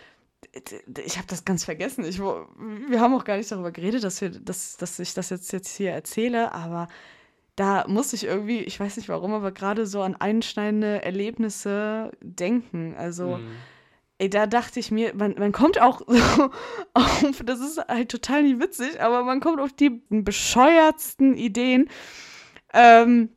[1.05, 2.03] ich habe das ganz vergessen.
[2.07, 5.53] Ich, wir haben auch gar nicht darüber geredet, dass, wir, dass, dass ich das jetzt,
[5.53, 6.89] jetzt hier erzähle, aber
[7.57, 12.95] da muss ich irgendwie, ich weiß nicht warum, aber gerade so an einschneidende Erlebnisse denken.
[12.97, 13.39] Also.
[13.39, 13.51] Mhm
[14.19, 16.51] Ey, da dachte ich mir, man, man kommt auch so
[16.95, 21.91] auf, das ist halt total nicht witzig, aber man kommt auf die bescheuertsten Ideen.
[22.73, 23.31] Ähm,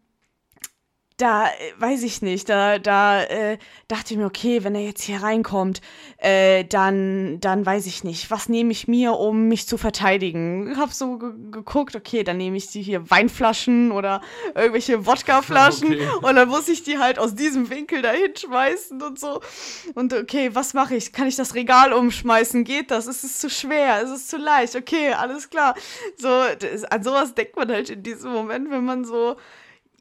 [1.18, 1.50] da äh,
[1.80, 5.82] weiß ich nicht, da, da äh, dachte ich mir, okay, wenn er jetzt hier reinkommt,
[6.18, 10.78] äh, dann, dann weiß ich nicht, was nehme ich mir, um mich zu verteidigen.
[10.78, 14.22] Habe so geguckt, okay, dann nehme ich die hier Weinflaschen oder
[14.54, 16.08] irgendwelche Wodkaflaschen okay.
[16.22, 19.42] und dann muss ich die halt aus diesem Winkel da hinschmeißen und so.
[19.96, 21.14] Und okay, was mache ich?
[21.14, 22.64] Kann ich das Regal umschmeißen?
[22.64, 23.08] Geht das?
[23.08, 24.02] Ist es zu schwer?
[24.02, 24.76] Ist es zu leicht?
[24.76, 25.74] Okay, alles klar.
[26.16, 29.36] So, das, an sowas denkt man halt in diesem Moment, wenn man so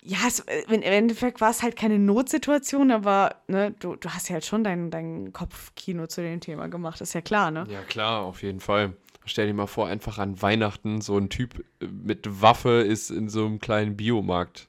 [0.06, 4.28] ja, es, äh, im Endeffekt war es halt keine Notsituation, aber ne, du, du hast
[4.28, 7.66] ja halt schon dein, dein Kopfkino zu dem Thema gemacht, ist ja klar, ne?
[7.68, 8.94] Ja, klar, auf jeden Fall.
[9.24, 13.28] Stell dir mal vor, einfach an Weihnachten so ein Typ äh, mit Waffe ist in
[13.28, 14.68] so einem kleinen Biomarkt.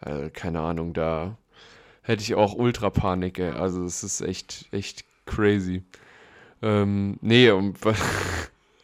[0.00, 1.38] Äh, keine Ahnung, da
[2.02, 3.52] hätte ich auch Ultrapanik, ey.
[3.52, 5.84] Also es ist echt, echt crazy.
[6.60, 7.78] Ähm, nee, und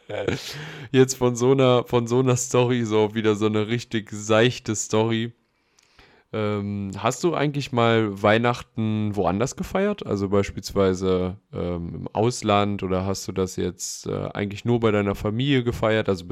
[0.90, 5.34] jetzt von so einer, von so einer Story so wieder so eine richtig seichte Story
[6.32, 10.04] ähm, hast du eigentlich mal Weihnachten woanders gefeiert?
[10.04, 15.14] Also beispielsweise ähm, im Ausland oder hast du das jetzt äh, eigentlich nur bei deiner
[15.14, 16.08] Familie gefeiert?
[16.08, 16.24] Also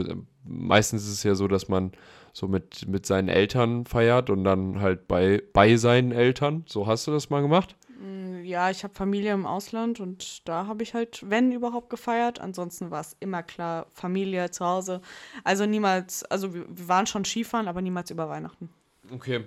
[0.45, 1.93] meistens ist es ja so, dass man
[2.33, 6.65] so mit, mit seinen Eltern feiert und dann halt bei, bei seinen Eltern.
[6.67, 7.77] So hast du das mal gemacht?
[8.01, 12.41] Mm, ja, ich habe Familie im Ausland und da habe ich halt, wenn überhaupt, gefeiert.
[12.41, 15.01] Ansonsten war es immer klar, Familie zu Hause.
[15.45, 18.69] Also niemals, also wir, wir waren schon Skifahren, aber niemals über Weihnachten.
[19.13, 19.45] Okay.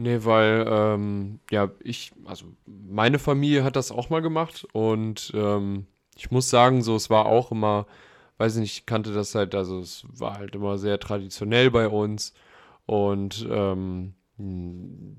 [0.00, 5.86] Nee, weil, ähm, ja, ich, also meine Familie hat das auch mal gemacht und ähm,
[6.16, 7.86] ich muss sagen, so, es war auch immer,
[8.38, 11.88] weiß ich nicht, ich kannte das halt, also es war halt immer sehr traditionell bei
[11.88, 12.32] uns
[12.86, 14.14] und ähm,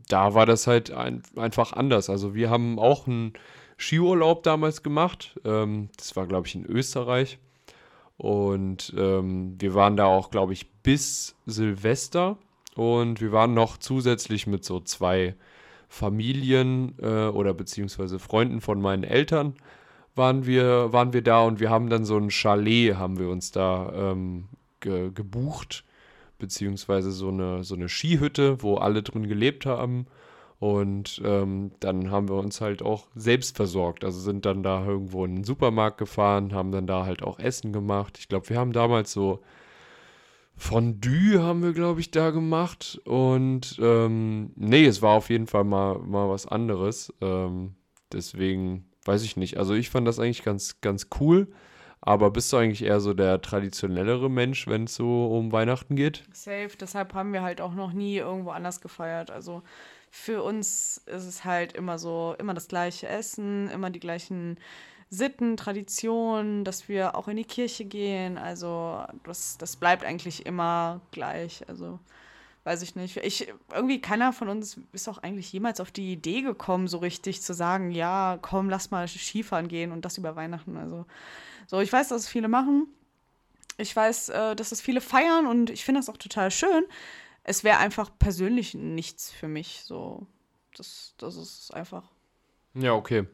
[0.07, 2.09] da war das halt ein, einfach anders.
[2.09, 3.33] Also wir haben auch einen
[3.77, 7.37] Skiurlaub damals gemacht, ähm, das war, glaube ich, in Österreich
[8.15, 12.37] und ähm, wir waren da auch, glaube ich, bis Silvester
[12.79, 15.35] und wir waren noch zusätzlich mit so zwei
[15.89, 19.55] Familien äh, oder beziehungsweise Freunden von meinen Eltern
[20.15, 23.51] waren wir, waren wir da und wir haben dann so ein Chalet, haben wir uns
[23.51, 24.45] da ähm,
[24.79, 25.83] ge gebucht,
[26.37, 30.07] beziehungsweise so eine, so eine Skihütte, wo alle drin gelebt haben.
[30.59, 34.05] Und ähm, dann haben wir uns halt auch selbst versorgt.
[34.05, 37.73] Also sind dann da irgendwo in den Supermarkt gefahren, haben dann da halt auch Essen
[37.73, 38.17] gemacht.
[38.19, 39.41] Ich glaube, wir haben damals so
[40.59, 43.01] Fondue haben wir, glaube ich, da gemacht.
[43.05, 47.13] Und ähm, nee, es war auf jeden Fall mal, mal was anderes.
[47.21, 47.75] Ähm,
[48.11, 49.57] deswegen weiß ich nicht.
[49.57, 51.47] Also ich fand das eigentlich ganz, ganz cool.
[52.01, 56.23] Aber bist du eigentlich eher so der traditionellere Mensch, wenn es so um Weihnachten geht?
[56.33, 59.31] Safe, deshalb haben wir halt auch noch nie irgendwo anders gefeiert.
[59.31, 59.63] Also
[60.09, 64.57] für uns ist es halt immer so, immer das gleiche Essen, immer die gleichen
[65.11, 68.37] Sitten, Traditionen, dass wir auch in die Kirche gehen.
[68.37, 71.67] Also das, das bleibt eigentlich immer gleich.
[71.67, 71.99] Also
[72.63, 73.17] weiß ich nicht.
[73.17, 77.41] Ich, irgendwie keiner von uns ist auch eigentlich jemals auf die Idee gekommen, so richtig
[77.41, 80.77] zu sagen, ja, komm, lass mal Skifahren gehen und das über Weihnachten.
[80.77, 81.05] Also
[81.65, 82.85] so, ich weiß, dass es viele machen.
[83.77, 86.85] Ich weiß, äh, dass es viele feiern und ich finde das auch total schön.
[87.43, 89.81] Es wäre einfach persönlich nichts für mich.
[89.85, 90.27] So,
[90.77, 92.03] das, das ist einfach.
[92.75, 93.25] Ja, okay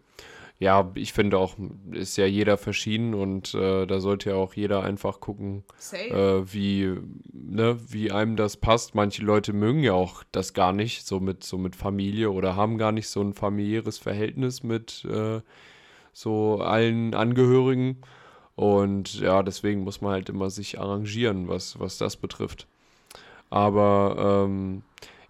[0.57, 1.55] ja, ich finde auch,
[1.91, 6.95] ist ja jeder verschieden und äh, da sollte ja auch jeder einfach gucken, äh, wie,
[7.33, 8.95] ne, wie einem das passt.
[8.95, 12.77] Manche Leute mögen ja auch das gar nicht, so mit, so mit Familie oder haben
[12.77, 15.41] gar nicht so ein familiäres Verhältnis mit äh,
[16.13, 17.97] so allen Angehörigen.
[18.55, 22.67] Und ja, deswegen muss man halt immer sich arrangieren, was, was das betrifft.
[23.49, 24.83] Aber ähm,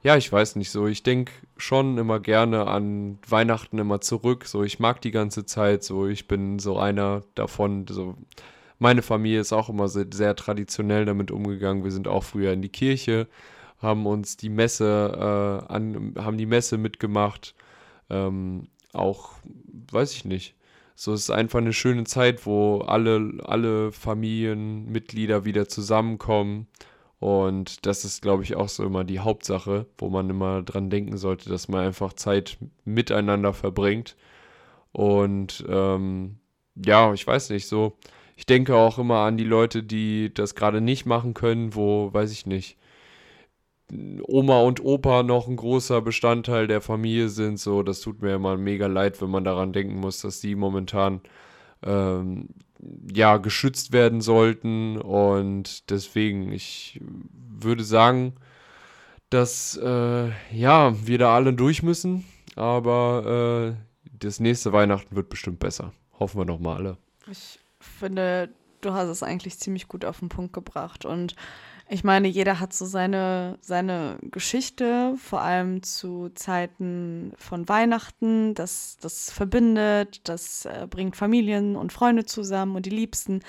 [0.06, 0.86] ja, ich weiß nicht so.
[0.86, 4.46] Ich denke schon immer gerne an Weihnachten immer zurück.
[4.46, 5.84] So, ich mag die ganze Zeit.
[5.84, 7.88] So, ich bin so einer davon.
[7.90, 8.16] So,
[8.78, 11.84] meine Familie ist auch immer sehr, sehr traditionell damit umgegangen.
[11.84, 13.28] Wir sind auch früher in die Kirche,
[13.80, 17.56] haben uns die Messe, äh, an, haben die Messe mitgemacht.
[18.12, 19.32] Ähm, auch,
[19.92, 20.54] weiß ich nicht.
[20.94, 26.68] So es ist einfach eine schöne Zeit, wo alle, alle Familienmitglieder wieder zusammenkommen.
[27.20, 31.18] Und das ist, glaube ich, auch so immer die Hauptsache, wo man immer dran denken
[31.18, 34.16] sollte, dass man einfach Zeit miteinander verbringt.
[34.92, 36.38] Und ähm,
[36.76, 37.98] ja, ich weiß nicht, so.
[38.38, 42.32] Ich denke auch immer an die Leute, die das gerade nicht machen können, wo, weiß
[42.32, 42.78] ich nicht,
[44.28, 47.60] Oma und Opa noch ein großer Bestandteil der Familie sind.
[47.60, 51.22] So, das tut mir immer mega leid, wenn man daran denken muss, dass die momentan
[51.84, 52.50] ähm,
[53.14, 54.98] ja geschützt werden sollten.
[54.98, 58.36] Und deswegen, ich würde sagen,
[59.30, 62.26] dass äh, ja wir da alle durch müssen.
[62.56, 65.92] Aber äh, das nächste Weihnachten wird bestimmt besser.
[66.20, 66.98] Hoffen wir doch mal alle.
[67.30, 68.50] Ich finde,
[68.82, 71.36] du hast es eigentlich ziemlich gut auf den Punkt gebracht und
[71.88, 78.56] ich meine, jeder hat so seine, seine Geschichte, vor allem zu Zeiten von Weihnachten.
[78.56, 83.42] Das, das verbindet, das äh, bringt Familien und Freunde zusammen und die Liebsten.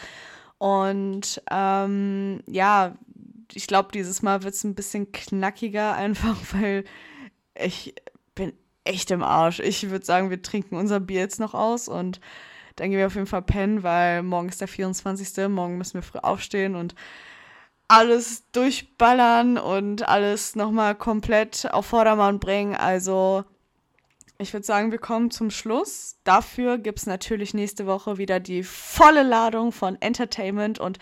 [0.59, 2.97] Und ähm, ja,
[3.55, 6.85] ich glaube, dieses Mal wird es ein bisschen knackiger, einfach weil
[7.55, 7.95] ich
[8.35, 8.53] bin
[8.85, 9.61] echt im Arsch.
[9.61, 12.21] Ich würde sagen, wir trinken unser Bier jetzt noch aus und
[12.77, 15.49] dann gehen wir auf jeden Fall pennen, weil morgen ist der 24.
[15.49, 16.95] Morgen müssen wir früh aufstehen und
[17.89, 22.75] alles durchballern und alles nochmal komplett auf Vordermann bringen.
[22.75, 23.45] Also
[24.39, 26.17] ich würde sagen, wir kommen zum Schluss.
[26.25, 30.99] Dafür gibt es natürlich nächste Woche wieder die volle Ladung von Entertainment und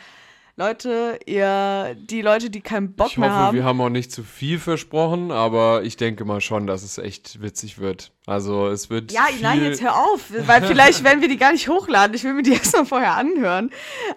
[0.57, 3.57] Leute, ihr, die Leute, die keinen Bock ich mehr hoffe, haben.
[3.57, 7.43] wir haben auch nicht zu viel versprochen, aber ich denke mal schon, dass es echt
[7.43, 8.13] witzig wird.
[8.27, 9.11] Also es wird.
[9.11, 12.15] Ja, viel nein, jetzt hör auf, weil vielleicht werden wir die gar nicht hochladen.
[12.15, 13.71] Ich will mir die erstmal vorher anhören.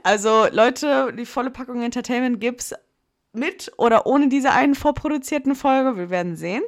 [0.04, 2.76] Also, Leute, die volle Packung Entertainment gibt's
[3.34, 5.98] mit oder ohne diese einen vorproduzierten Folge.
[5.98, 6.62] Wir werden sehen.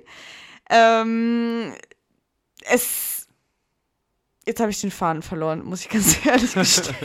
[0.71, 1.73] Ähm,
[2.61, 3.27] es.
[4.47, 6.95] Jetzt habe ich den Faden verloren, muss ich ganz ehrlich gestehen.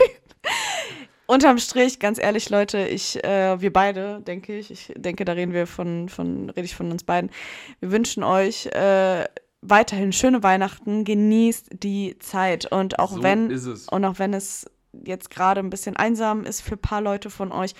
[1.27, 5.53] Unterm Strich, ganz ehrlich, Leute, ich, äh, wir beide, denke ich, ich denke, da reden
[5.53, 7.31] wir von, von, rede ich von uns beiden.
[7.79, 9.25] Wir wünschen euch äh,
[9.61, 13.87] weiterhin schöne Weihnachten, genießt die Zeit und auch So wenn ist es.
[13.87, 14.69] und auch wenn es
[15.03, 17.73] jetzt gerade ein bisschen einsam ist für ein paar Leute von euch,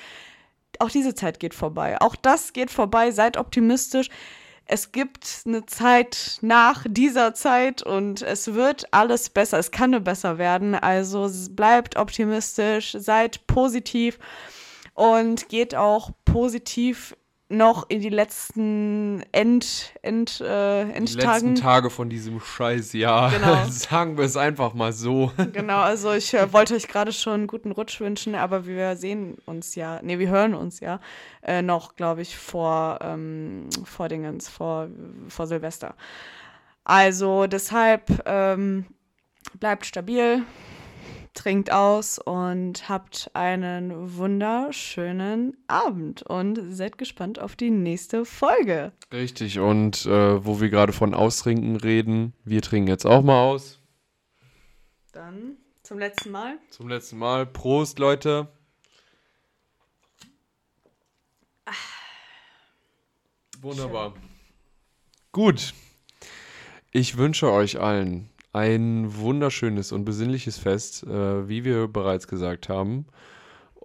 [0.80, 2.02] auch diese Zeit geht vorbei.
[2.02, 3.12] Auch das geht vorbei.
[3.12, 4.10] Seid optimistisch.
[4.68, 9.60] Es gibt eine Zeit nach dieser Zeit und es wird alles besser.
[9.60, 10.74] Es kann nur besser werden.
[10.74, 14.18] Also bleibt optimistisch, seid positiv
[14.96, 17.16] und geht auch positiv
[17.48, 21.50] noch in die letzten End, End, äh, die Endtagen.
[21.50, 23.32] letzten Tage von diesem Scheißjahr.
[23.32, 23.66] Genau.
[23.70, 25.32] Sagen wir es einfach mal so.
[25.54, 29.38] Genau, also ich äh, wollte euch gerade schon einen guten Rutsch wünschen, aber wir sehen
[29.46, 31.00] uns ja, nee, wir hören uns ja
[31.44, 34.88] äh, noch, glaube ich, vor, ähm, vor Dingens, vor,
[35.28, 35.96] vor Silvester.
[36.84, 38.86] Also deshalb ähm,
[39.60, 40.44] bleibt stabil,
[41.36, 48.94] trinkt aus und habt einen wunderschönen Abend und seid gespannt auf die nächste Folge.
[49.12, 53.80] Richtig, und äh, wo wir gerade von Austrinken reden, wir trinken jetzt auch mal aus.
[55.12, 56.58] Dann zum letzten Mal.
[56.72, 57.46] Zum letzten Mal.
[57.46, 58.48] Prost, Leute.
[63.62, 64.14] Wunderbar.
[65.32, 65.74] Gut.
[66.92, 73.06] Ich wünsche euch allen ein wunderschönes und besinnliches Fest, äh, wie wir bereits gesagt haben.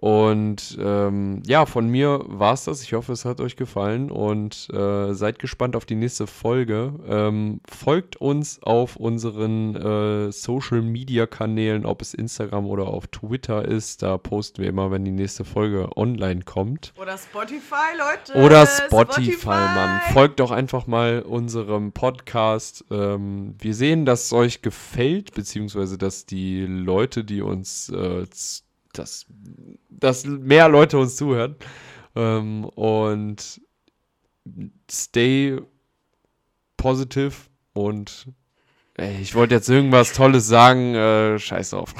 [0.01, 2.81] Und ähm, ja, von mir war es das.
[2.81, 6.95] Ich hoffe, es hat euch gefallen und äh, seid gespannt auf die nächste Folge.
[7.07, 13.63] Ähm, folgt uns auf unseren äh, Social Media Kanälen, ob es Instagram oder auf Twitter
[13.63, 14.01] ist.
[14.01, 16.93] Da posten wir immer, wenn die nächste Folge online kommt.
[16.99, 18.43] Oder Spotify, Leute.
[18.43, 20.01] Oder Spotify, Mann.
[20.13, 22.85] Folgt doch einfach mal unserem Podcast.
[22.89, 28.25] Ähm, wir sehen, dass es euch gefällt, beziehungsweise dass die Leute, die uns, äh,
[28.93, 29.25] dass,
[29.89, 31.55] dass mehr Leute uns zuhören.
[32.15, 33.61] Ähm, und
[34.89, 35.61] stay
[36.77, 37.33] positive
[37.73, 38.27] und
[38.95, 40.95] ey, ich wollte jetzt irgendwas Tolles sagen.
[40.95, 41.93] Äh, scheiß auf.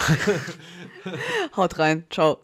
[1.55, 2.05] Haut rein.
[2.09, 2.39] Ciao.